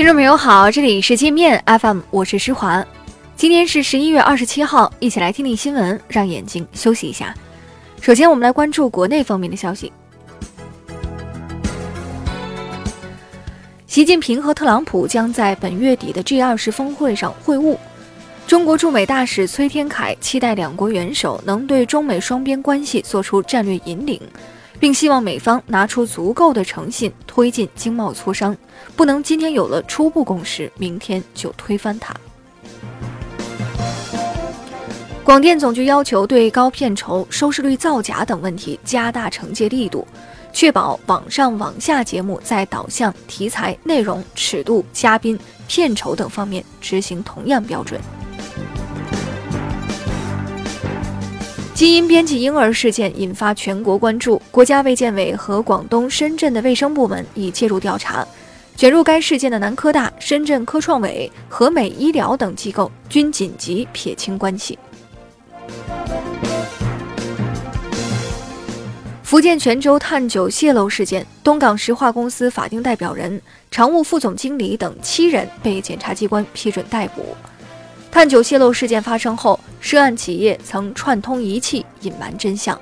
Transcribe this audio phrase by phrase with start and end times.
[0.00, 2.82] 听众朋友好，这里是界面 FM，我是施华。
[3.36, 7.34] 今天是十一月二十七号，一起来听听新闻，让眼睛休息一下。
[8.00, 9.92] 首先，我们来关注国内方面的消息。
[13.86, 17.76] 习近平和特朗普将在本月底的 G 二十峰会上会晤。
[18.46, 24.18] 中国驻美大使崔天凯期待两国元首能对中美双边关系做出战略引领，
[24.78, 28.56] 并希望美方拿出足够的诚信推进经贸磋商，
[28.94, 32.14] 不能今天有了初步共识，明天就推翻它。
[35.22, 40.06] 广电总局要求对高片酬、收视率造假等问题加大惩戒力度，
[40.52, 48.00] 确保网上网下节目在导向、题材、内容、尺度、嘉宾、片酬等方面执行同样标准。
[51.80, 58.22] 基因编辑婴儿事件引发全国关注，国家卫健委和广东、深圳的卫生部门已介入调查。
[58.76, 64.78] 卷入该事件的南科大、深圳科创委、和美医疗等机构均紧急撇清关系。
[69.22, 77.34] 福建泉州碳九泄漏事件，东港石化公司法定代表人、常务副总经理等七人被检察机关批准逮捕。
[78.10, 82.78] 碳九泄漏事件发生后，涉案企业曾串通一气隐瞒真相。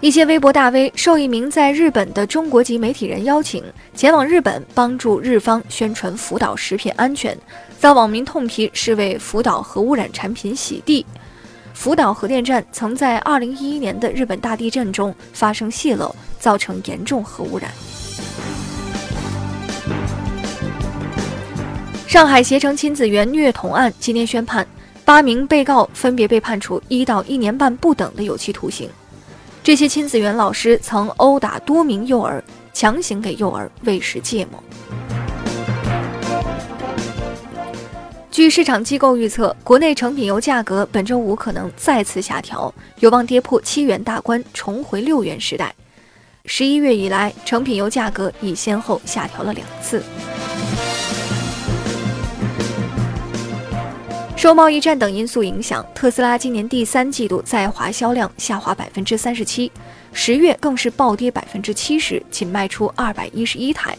[0.00, 3.62] 一些微博大 V 受一名在日本的中国籍媒体人邀请，
[3.94, 7.36] 前往日本帮助日方宣传福岛食品安全，
[7.78, 11.04] 遭网民痛批是为福岛核污染产品洗地。
[11.74, 17.70] 福岛核电站曾在2011年的日本大地震中发生泄漏，造成严重核污染。
[22.16, 24.66] 上海携程亲子园虐童案今天宣判，
[25.04, 28.88] 八名被告分别被判处一到一年半不等的有期徒刑。
[29.62, 34.64] 这些亲子园老师曾殴打多名幼儿，强行给幼儿喂食芥末。
[38.30, 45.74] 据市场机构预测，国内成品油价格本周五可能再次下调，有望跌破七元大关，重回六元时代。
[46.46, 50.02] 十一月以来，成品油价格已先后下调了两次。
[54.36, 59.72] 受贸易战等因素影响，特斯拉今年第三季度在华销量下滑百分之三十七，
[60.12, 63.96] 十月更是暴跌百分之七十，仅卖出二百一十一台。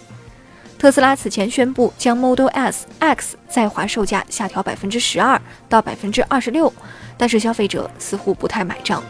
[0.77, 6.71] 特斯拉此前宣布将 Model S、X 在华售价下调百分之十二到百分之二十六，
[7.17, 9.03] 但是消费者似乎不太买账。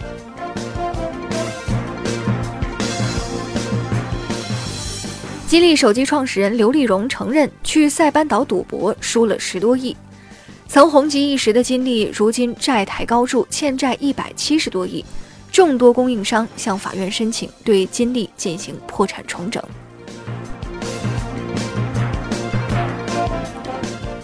[5.45, 9.95] 吉利手机创始人刘立荣承认去塞班岛赌博输了十多亿，
[10.67, 15.03] 曾红极一时的金立如今债台高筑，欠债一百七十多亿，
[15.51, 19.63] 众多供应商向法院申请对金立进行破产重整。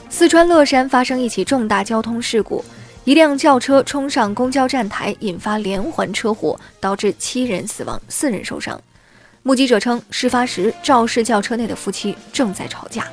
[0.09, 2.63] 四川乐山发生一起重大交通事故，
[3.03, 8.79] 一辆轿车冲上公交站台，引发连环车祸，导致七人死亡，四人受伤。
[9.41, 13.07] 目击者称，事发时肇事轿车内的夫妻正在吵架。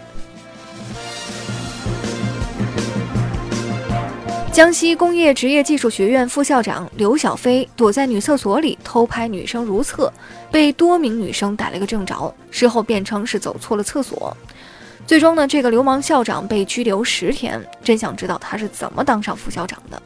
[4.52, 10.12] 江西工业职业技术学院副校长刘小飞躲在女厕所里偷拍女生如厕，
[10.50, 14.36] 被多名女生逮了个正着，事后辩称是走错了厕所。
[15.06, 17.64] 最终呢，这个流氓校长被拘留十天。
[17.84, 20.02] 真想知道他是怎么当上副校长的。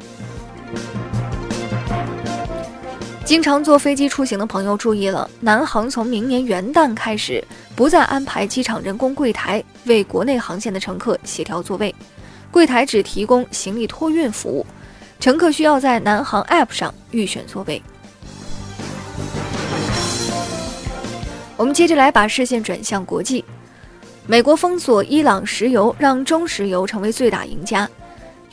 [3.24, 7.42] 经常坐飞机出行的朋友注意了，南航从明年元旦开始，
[7.74, 11.94] 不再安排机场人工柜台为国内航线的乘客协调座位，
[12.54, 14.64] 柜台只提供行李托运服务，
[15.18, 17.82] 乘客需要在南航 App 上预选座位。
[21.56, 23.44] 我们接着来把视线转向国际。
[24.28, 27.90] 美国封锁伊朗石油，让中石油成为最大赢家。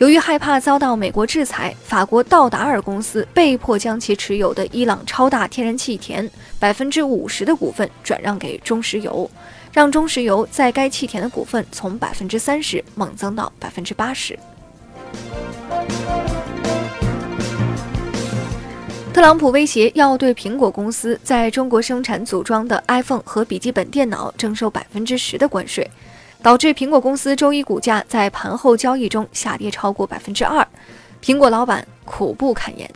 [0.02, 9.30] 由于害怕遭到美国制裁，法国道达尔公司被迫将其持有的伊朗超大天然气田百分之五十的股份转让给中石油，
[9.72, 14.36] 让中石油在该气田的股份从百分之三十猛增到百分之八十。
[19.14, 25.88] 特朗普威胁要对苹果公司在中国生产组装的 iPhone 和笔记本电脑征收百分之十的关税，
[26.42, 30.68] 导致苹果公司周一股价在盘后交易中下跌超过百分之二，
[31.24, 32.90] 苹果老板苦不堪言。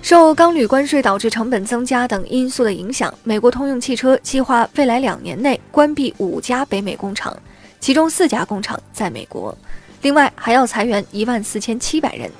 [0.00, 7.36] 受钢铝关税导致成本增加等因素的影响，美国通用汽车计划未来两年内关闭五家北美工厂，
[7.78, 9.54] 其中四家工厂在美国。
[10.00, 12.30] 另外还要裁员一万四千七百人，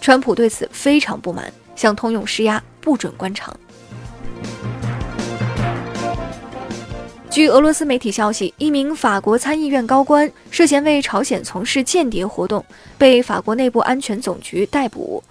[0.00, 3.54] 川普对此非常不满，向通用施压，不准关厂。
[7.32, 12.62] 据俄罗斯媒体消息，一名法国参议院高官涉嫌为朝鲜从事间谍活动，
[12.98, 15.24] 被法国内部安全总局逮捕。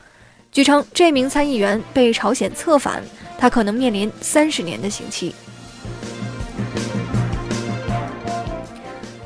[0.51, 3.03] 据称，这名参议员被朝鲜策反，
[3.37, 5.35] 他可能面临三十年的刑期。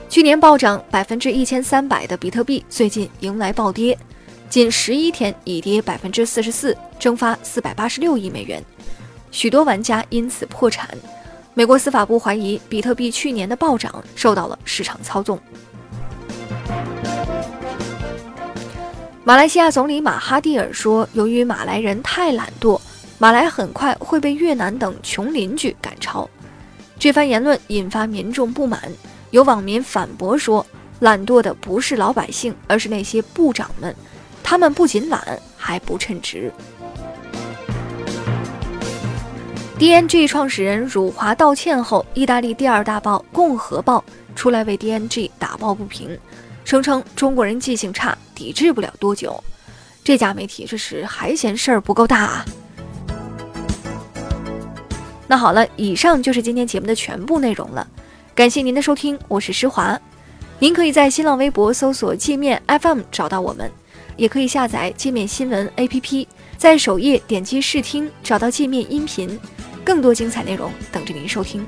[0.10, 3.98] 去年暴涨百分之一千三百的比特币，最近迎来暴跌，
[4.50, 8.62] 仅十一天已跌百分之四十四，蒸发四百八十六亿美元，
[9.32, 10.90] 许多玩家因此破产。
[11.58, 15.40] 美国司法部怀疑比特币去年的暴涨受到了市场操纵。
[19.24, 22.80] 马来西亚总理马哈蒂尔说：“由于马来人太懒惰，
[23.18, 26.30] 马来很快会被越南等穷邻居赶超。”
[27.00, 28.92] 这番言论引发民众不满，
[29.32, 30.66] 有网民反驳说
[31.00, 33.96] ：“懒惰的不是老百姓，而是那些部长们，
[34.44, 36.52] 他们不仅懒，还不称职。”
[39.78, 44.02] DNG 创始人辱华道歉后，意大利第二大报《共和报》
[44.36, 46.18] 出来为 DNG 打抱不平，
[46.64, 49.38] 声称中国人记性差，抵制不了多久。
[50.02, 52.46] 这家媒体这是还嫌事儿不够大啊！
[55.28, 57.86] 那好了，以上就是今天节目的全部内容了，
[58.34, 60.00] 感谢您的收听，我是施华。
[60.58, 63.70] 您可以在新浪微博搜索“界面 FM” 找到我们，
[64.16, 66.26] 也可以下载界面新闻 APP，
[66.58, 69.38] 在首页点击试听，找到界面音频。
[69.86, 71.64] 更多精彩内容等着您收听。